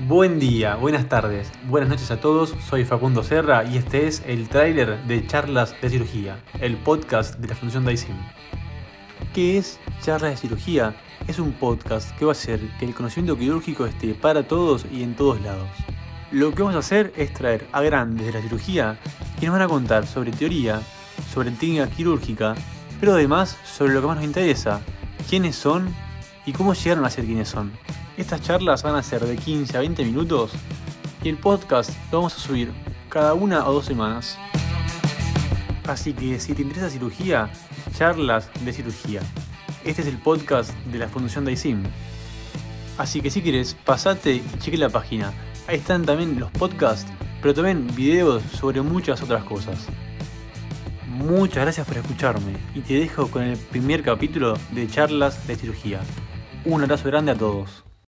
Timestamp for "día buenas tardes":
0.38-1.50